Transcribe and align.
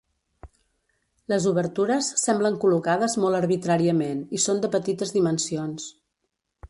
Les 1.33 1.43
obertures 1.51 2.09
semblen 2.21 2.57
col·locades 2.63 3.17
molt 3.25 3.41
arbitràriament 3.41 4.25
i 4.39 4.43
són 4.47 4.65
de 4.65 4.73
petites 4.77 5.15
dimensions. 5.19 5.87